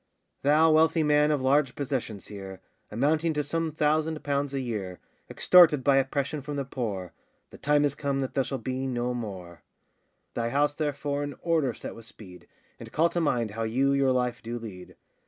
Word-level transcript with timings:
THOU 0.41 0.71
wealthy 0.71 1.03
man 1.03 1.29
of 1.29 1.43
large 1.43 1.75
possessions 1.75 2.25
here, 2.25 2.59
Amounting 2.89 3.33
to 3.35 3.43
some 3.43 3.71
thousand 3.71 4.23
pounds 4.23 4.51
a 4.51 4.59
year, 4.59 4.97
Extorted 5.29 5.83
by 5.83 5.97
oppression 5.97 6.41
from 6.41 6.55
the 6.55 6.65
poor, 6.65 7.13
The 7.51 7.59
time 7.59 7.85
is 7.85 7.93
come 7.93 8.19
that 8.21 8.33
thou 8.33 8.41
shalt 8.41 8.63
be 8.63 8.87
no 8.87 9.13
more; 9.13 9.61
Thy 10.33 10.49
house 10.49 10.73
therefore 10.73 11.21
in 11.23 11.35
order 11.43 11.71
set 11.75 11.93
with 11.93 12.05
speed, 12.05 12.47
And 12.79 12.91
call 12.91 13.09
to 13.09 13.21
mind 13.21 13.51
how 13.51 13.61
you 13.61 13.93
your 13.93 14.11
life 14.11 14.41
do 14.41 14.57
lead. 14.57 14.95